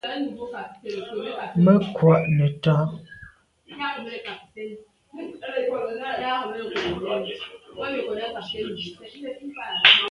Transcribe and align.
Me 1.63 1.73
kwa’ 1.95 2.15
neta. 2.37 2.75